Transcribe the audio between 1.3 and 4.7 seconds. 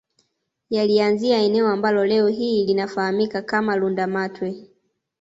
eneo ambalo leo hii linafahamika kama Lundamatwe